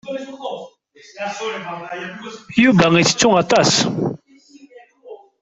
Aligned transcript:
Yuba 2.63 2.85
yettettu 2.97 3.27
aṭas. 3.41 3.71